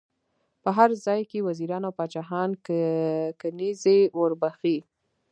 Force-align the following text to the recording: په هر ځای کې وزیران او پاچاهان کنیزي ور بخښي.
په 0.63 0.69
هر 0.77 0.89
ځای 1.05 1.21
کې 1.29 1.45
وزیران 1.47 1.81
او 1.85 1.93
پاچاهان 1.99 2.49
کنیزي 3.41 3.99
ور 4.19 4.31
بخښي. 4.41 4.77